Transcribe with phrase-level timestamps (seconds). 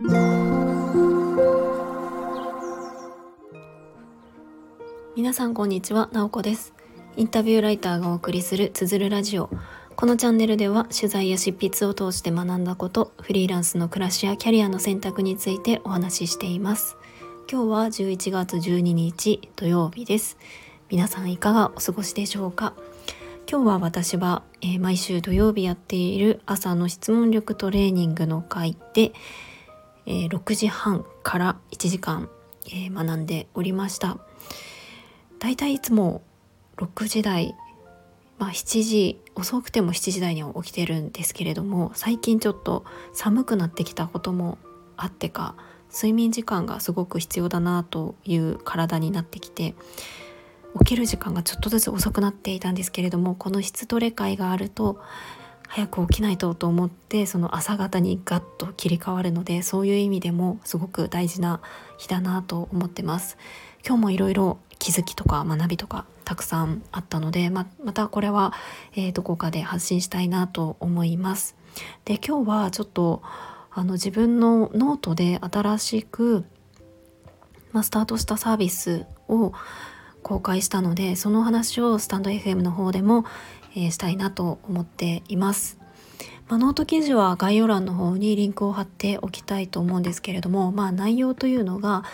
[0.00, 0.12] 皆
[5.32, 6.72] さんこんにちは、なおこです。
[7.16, 9.50] インタビューライターがお送りするつづるラジオ。
[9.96, 16.96] このチャンネルでは取材や執筆を通して学んだことフリーランスの暮らしやキャリアの選択についてお話ししています。
[17.50, 20.38] 今日は11月12日土曜日です。
[20.90, 22.72] 皆さんいかがお過ごしでしょうか？
[23.50, 29.12] 今日は私は、えー、毎週土曜日やっている朝の質問力トレーニングの会で、
[30.08, 32.30] えー、6時半から1時間、
[32.66, 34.18] えー、学んでおりました。
[35.38, 36.22] だいたいいつも
[36.78, 37.54] 6時台
[38.38, 44.58] まあ7時遅くても7時台には起きてるんですけれども最近ちょっと寒くなってきたことも
[44.96, 45.54] あってか
[45.92, 49.74] 睡眠時間がすごく必要だなという体になってきて
[50.78, 55.00] 起きる時間がちょっとずつ遅くなっていたんですけれどもこの質トレ会があると
[55.68, 61.60] 早く起きないとと思ってその朝方にガッと切り替わるのでそういう意味でもすごく大事な
[61.98, 63.36] 日だなと思ってます。
[63.86, 68.52] 今日もいろいろ気づきとか学びとかたくさんあったのでままたこれは、
[68.94, 71.54] えー、どこかで発信したいなと思います。
[72.04, 73.22] で今日はちょっと
[73.70, 76.44] あの自分のノートで新しく、
[77.72, 79.52] ま、スタートしたサービスを
[80.22, 83.24] 公開したのでその話をスタンド FM の方でも、
[83.74, 85.78] えー、したいなと思っています。
[86.48, 92.04] まあ、ノート記事は概要欄の方にリンクを貼っておきたいと思うんですけれども、まあ、内容というのが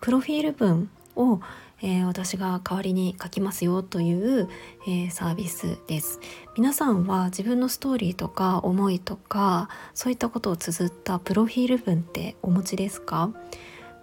[0.00, 1.40] プロフィール文を、
[1.82, 4.48] えー、私が代わりに書きますよという、
[4.86, 6.20] えー、サービスです
[6.56, 13.30] 皆さんは自分のストーリーとか思いとかそういったことを綴ったプロフィール文ってお持ちですか？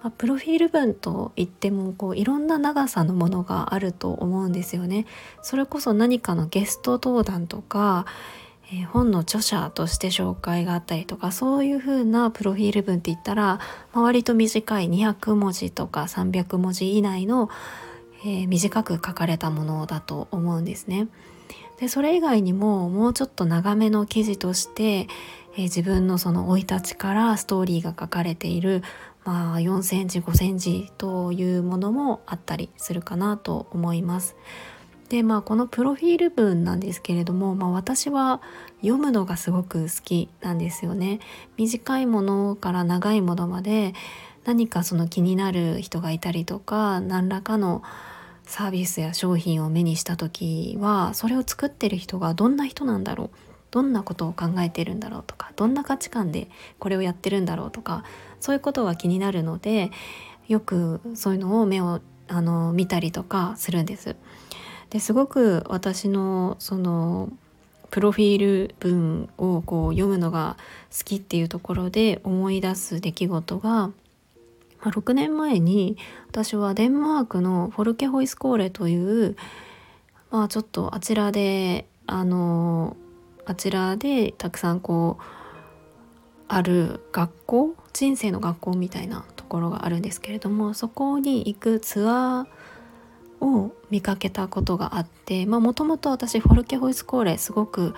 [0.01, 5.05] まあ、プロフィール文といってもこういろんな長さのものがあると思うんですよね。
[5.41, 8.05] それこそ何かのゲスト登壇とか、
[8.71, 13.59] えー、本の著者として紹介があったりとかそういう風なプロフィール文って言ったら、
[13.93, 17.49] まあ、割と短い200文字とか300文字以内の、
[18.23, 21.07] えー、短く書かれたものだと思うんですね。
[21.79, 25.07] でそれ以外にももうちょっと長めの記事として、
[25.53, 28.83] えー、自分のその生い立ちからストーリーが書かれている
[29.25, 34.35] まあ、4センチ5センチというものもあったりするかなと思います。
[35.09, 38.41] でまあこのプロフィール文なんですけれども、まあ、私は
[38.81, 41.19] 読むのがすごく好きなんですよね。
[41.57, 43.93] 短いものから長いものまで
[44.45, 47.81] 何かその気になる人がいたりとか何らかの
[48.43, 56.49] サービスや商品を目にした時はそれを作ってる人がどんな人なんだろうどんなことを考えてるんだろうとかどんな価値観で
[56.79, 58.03] これをやってるんだろうとか
[58.39, 59.91] そういうことが気になるので
[60.47, 64.15] よくそういうのを目をあの見たりとかするんです。
[64.89, 67.31] ですごく私のその
[67.91, 70.57] プロフィール文をこう読むのが
[70.91, 73.93] 好きっていうところで思い出す出来事が、ま
[74.81, 75.97] あ、6年前に
[76.27, 79.35] 私はデンマークのフォルケホイスコーレという、
[80.31, 82.95] まあ、ちょっとあちらであの
[83.49, 85.23] あちらでたくさんこう
[86.47, 97.95] ある学校人生の学校みたいなところがあるんですけれどもそこに行くツアーを見かけたことがあってもともと私フォルケホイスコーレすごく、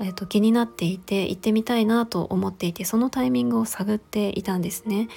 [0.00, 5.08] えーと、気になっていて行ってみたいなと思っていてそのタイミングを探っていたんですね。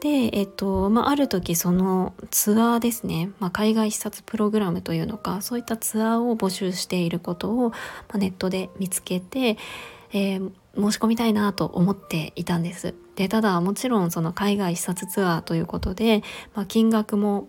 [0.00, 7.72] で、えっとまあ、ある時そのツアーですね、まあ、海外視察プログラムというのかそういったツアーを募集していることを、
[8.14, 9.56] ネットで見つけて、
[10.12, 12.94] えー、申し込みたいなと思っていたんです。
[13.16, 16.22] でただもちろんその海外視察ツアーということで、
[16.54, 17.48] まあ、金額も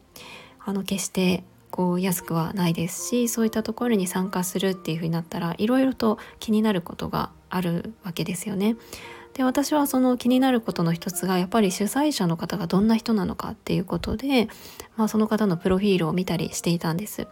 [0.63, 8.77] あの決してこう安くはないですしそういったところに参加するっていうふうになったらいろいろと気になることがあるわけですよね。
[9.37, 14.49] で私はその気になることの一つがやっぱり主催者の方がどんな人なのかっていうことで、
[14.95, 17.27] まあ、その方のプロフィールを見たりしていたんです。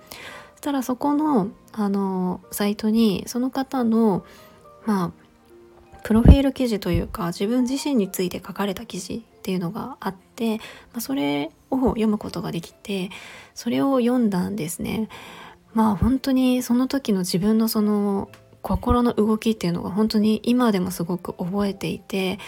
[0.53, 4.23] そしたらそこのあのサイトにその方の
[4.85, 5.11] まあ
[6.03, 10.63] プロフィール記事というか自分自身について書かれた記事っていうのがあって、ま
[10.97, 13.09] あ、それを読むことができて
[13.55, 15.09] それを読んだんですね。
[15.73, 18.29] まあ本当にその時の自分のその
[18.65, 22.39] 心の動きっていうのが本当に今でもすごく覚えていて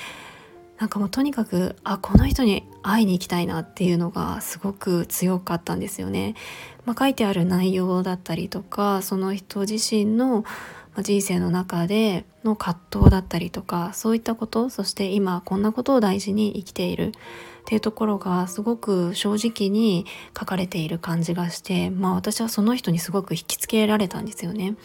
[0.79, 6.33] なんかもうとにかくあこの人に会いに行きたいなっていうのがすごく強かったんですよね。
[6.85, 10.43] まあ、書いてある内容だったりとかその人自身の
[11.03, 17.11] 人生の中での葛藤だったりとかそういったことそして今こんなことを大事に生きているっ
[17.65, 24.75] ていうところがすごく正直に書かれている感じがしてまあ私はその人にすごく引きつけられたんですよね。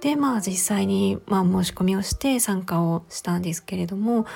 [0.00, 4.26] でまあ実際に、まあ、申し込みをして参加をしたんですけれどもも、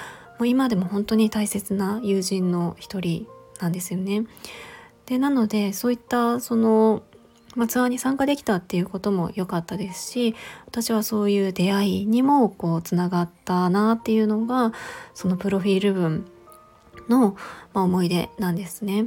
[0.41, 3.27] う今でも本当に大切な友人の一人
[3.61, 4.25] なんですよね。
[5.07, 7.03] でなのでそういったその、
[7.57, 10.37] まあ、ツアーに参加できたっていうことも良かったですし
[10.67, 14.73] 私はそういう出会いにもこうつながったなっていうのが
[15.15, 16.27] そのプロフィール文
[17.09, 17.37] の、
[17.75, 19.07] まあ、思い出なんですね。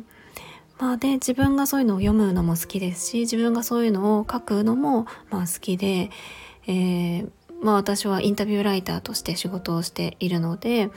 [0.78, 6.12] まあ、で自分がそういうのを読むのも好きですし自分がそういうのを書くのもまあ好きで、
[6.68, 7.30] えー、
[7.62, 10.88] まあ、私はインタビューライターとして仕事をしているので、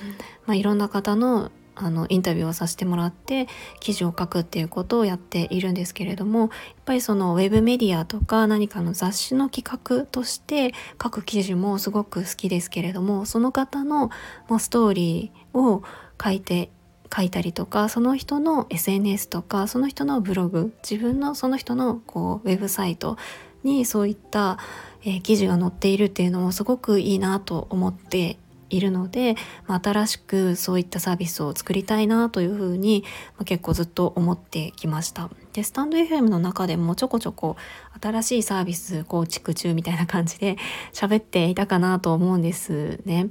[0.46, 3.48] まあ、いろんな方のあのインタビューをさせてもらって
[3.80, 6.50] 記事を書くっていうことをやっているんですけれどもやっ
[6.86, 14.10] ぱりそのウェブメディアとか何かの雑誌の企画として書く記事もすごく好きですけれどもその方の、
[14.48, 15.82] まストーリーを
[16.22, 16.70] 書いて
[17.14, 23.18] 書いたりとかその人の SNS とかその人のブログ自分のその人のこうウェブサイト
[23.66, 24.58] にそういった、
[25.06, 28.38] えー、記事が載っているっていうのもすごくいいなと思って
[28.70, 29.36] いるので、
[29.68, 33.04] まあ、新しくそういったサービスを作りたいなというふうに、
[33.36, 35.30] まあ、結構ずっと思ってきました。
[35.52, 37.56] でスタンド FM の中でもちょこちょこ
[38.00, 40.56] 新しいサービス構築中みたいな感じで
[40.92, 43.28] 喋っていたかなと思うんですね。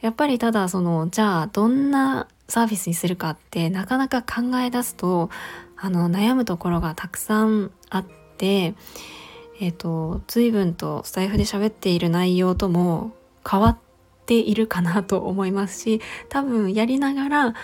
[0.00, 5.30] やっぱりただそのじゃあどんなサービスにするかってなかなか考え出すと
[5.76, 8.04] あの悩むところがたくさんあっ
[8.36, 8.74] て
[9.60, 13.12] えっ、ー、と随分とスタイフで喋っている内容とも
[13.48, 13.78] 変わっ
[14.26, 17.54] ているかなと思いますし多分やりながら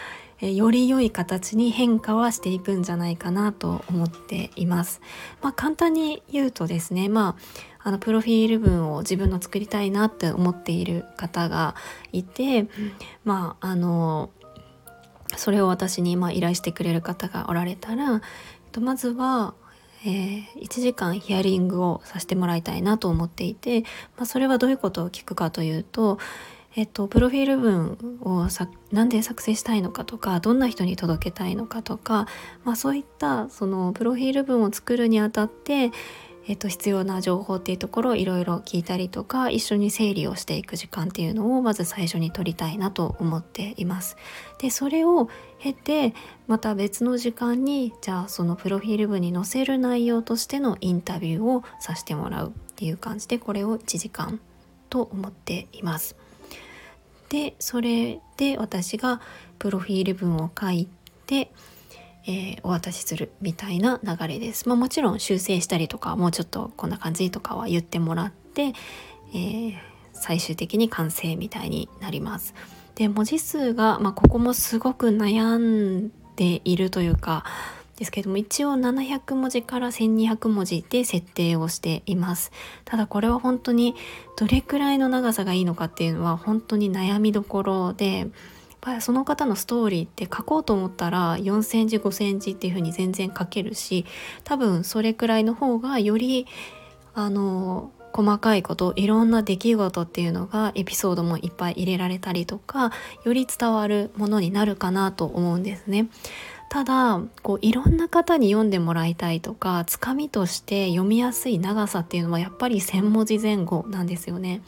[0.42, 5.00] えより良い形に変化はしていくんじゃないかなと思っています。
[5.42, 7.36] まあ、簡単に言うとですね、ま
[7.78, 11.74] あ、あのプロフィール文を自分の作りたいなって思っている方が
[12.12, 12.68] いて、
[13.24, 14.30] まああの
[15.36, 18.20] それを私にま依頼してくれる方がおられたら、えっ
[18.72, 19.54] とまずは、
[20.04, 23.82] えー、1時間ヒアリングをさせてもらいたいなと思っていて、
[24.16, 26.18] まあ、それはどういうことを聞くかというと、
[26.76, 32.26] えっと、プロフィール文をさ何で作成したいのかとかどんな人に届けたいのかとか、
[32.64, 35.90] まあ、そういったそのプロフィール文を作るにあたって
[36.50, 44.16] えっと、必要な情報っていうところをいろいろ聞いたりとか一緒に整理をしていく時間っていうのをまず最初に取りたいなと思っています。
[44.58, 45.30] でそれを
[45.60, 46.12] 経て
[46.48, 54.40] また別の時間にじゃあそのプロフィール文に載せる内容としてのインタビューをさせてもらうっていう感じでこれを1時間
[54.88, 56.16] と思っています。
[57.28, 59.20] でそれで私が
[59.60, 60.88] プロフィール文を書い
[61.26, 61.52] て
[62.26, 64.68] えー、お渡しするみたいな流れです。
[64.68, 68.72] まあ、もちろん修正したりとかもうちょっとこんな感じとかは言ってもらって、
[69.32, 69.74] えー、
[70.12, 72.54] 最終的に完成みたいになります。
[72.94, 77.44] で文字数が、まあ、ここもすごく悩んでいるというか
[78.00, 82.50] ですけども一応700文字から1200文字で設定をしています
[82.86, 83.94] ただこれは本当に
[84.38, 88.26] どれくらいの長さがいいのかっていうのは本当に悩みどころで
[88.80, 94.06] ぱその方のストーリーって書こうと思ったら4センチ5センチっていう風に全然書けるし
[94.44, 96.46] 多分それくらいの方がより
[97.14, 102.92] あの細かいこといろんな出来事っていうのがエピソードもいっぱい入れられたりとか
[103.24, 106.08] より伝わるものになるかなと思うんですね。
[106.70, 114.62] ただこういろんな方に読んでもらいたいとかつかみとして読みやすい長さっていうのはやっぱり1,000文字前後なんですよね。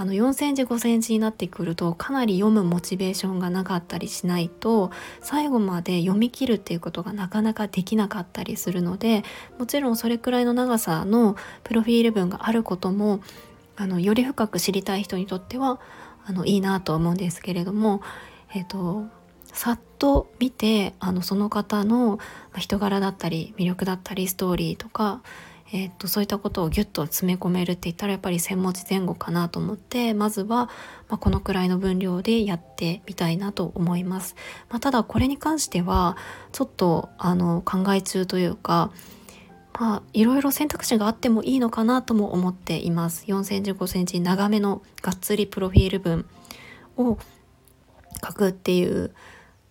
[0.00, 4.90] あの4センチ5センチになってくるとかなり読むモチベーションがなかったりしないと
[5.20, 9.24] 最後まで読み切るっていうことがなかなかできなかったりするので
[9.58, 13.20] もちろんそれくらいの長さのプロフィール文があることも
[13.76, 15.80] あのより深く知りたい人にとっては
[16.24, 18.00] あのいいなと思うんですけれども、
[18.54, 19.04] えっ、ー、と
[19.52, 22.18] さっと見てあのその方の
[22.56, 25.20] 人柄だったり魅力だったりストーリーとか
[25.72, 30.66] えー、っとそういったことをギュッと詰め込めるって言ったらやっぱり1,000文字前後かなと思ってまずは、
[31.08, 34.34] まあ、このくらいの分量でやってみたいなと思います。
[34.68, 36.16] まあ、ただこれに関しては
[36.52, 38.90] ちょっとあの考え中というか
[39.78, 43.26] まあいろいろ選択肢があってもいいのかなとも思っています。
[43.26, 46.26] 4センチ5センチ長めのがっつりプロフィール文
[46.96, 47.16] を
[48.26, 49.14] 書くっていう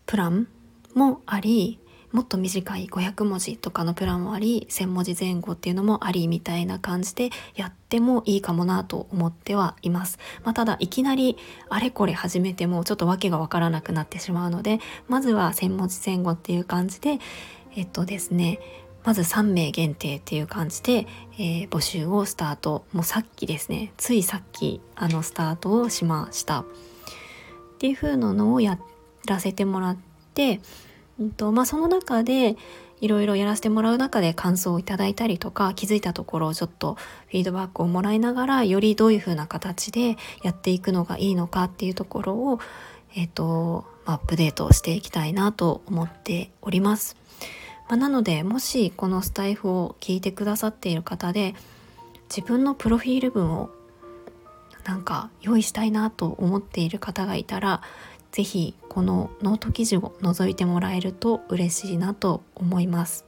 [0.05, 0.47] プラン
[0.95, 1.79] もあり
[2.11, 10.17] もっと短い500文字とかのプランもあり1000文字前後っていうのもありみたいな感じでやってもいいかもなと思ってはいます。
[10.43, 11.37] まあ、ただいきなり
[11.69, 17.19] あれこれ始めてもちょっと訳がわからなくなってしまうのでまずは1000文字前後っていう感じで
[17.75, 18.59] えっとですね
[19.03, 26.65] まず3名限定っていう感じで、えー、募集をスタートもうさっきですねついさっきあのスタートをしましたっ
[27.79, 28.77] ていう風なのをや
[29.25, 29.97] らせてもらっ
[30.33, 30.59] て
[31.19, 32.55] うんとまあ、その中で
[33.01, 36.95] いろいろやらせてもらう中で感想をいただいたりとか気づいたところをちょっと
[37.27, 42.59] フィードバックをもらいながらよりどういうふうな形でやっていくのがいいのかっていうところを、
[43.15, 47.15] えっ、ー、と、アップデートしていきたいなと思っております。
[47.87, 51.55] まあ、なので、もしこのスタイフを聞いてくださっている方で、
[52.29, 53.69] 自分のプロフィール文を
[54.85, 57.81] なんか用意したいなと思っている方がいたら、
[58.31, 63.25] 是非このノート記事を覗いてもらえると嬉しいなと思います。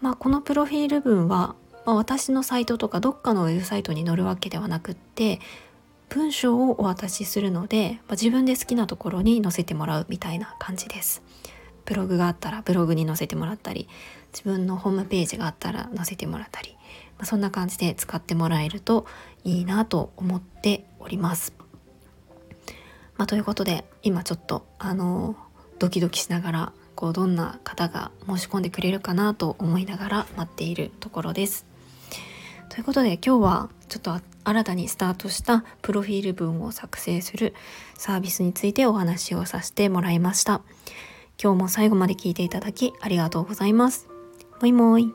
[0.00, 1.54] まあ、このプロフィール文は、
[1.84, 5.40] まあ、私のサイトとかどっかのウェブサイトに載るわけではなくって
[6.08, 11.22] 文章をお渡しするので、まあ、自分で好きなところに載せてもらうみたいな感じです。
[11.84, 13.88] ブログがあったらブログに載せてもらったり
[14.32, 16.76] 自分のホームページがあったら載せてもらったり、
[17.18, 19.06] まあ、そんな感じで使ってもらえると
[19.44, 21.59] いいなと思っております。
[23.20, 25.36] まあ、ということで今ちょっとあの
[25.78, 31.66] ドキドキしながらこうどんな方が申し込んでくれるかなと思いながら待っているところです。
[32.70, 37.52] ということで今日はちょっと新たにスタートしたプロフィール文を作成する
[37.92, 40.62] サービスについてお話をさせてもらいました。
[41.38, 44.08] 今日も最後まで聞いていただきありがとうございます。
[44.62, 45.12] もいもい。